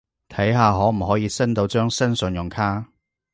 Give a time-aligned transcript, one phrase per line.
[0.29, 2.87] 睇下可唔可以申到張新信用卡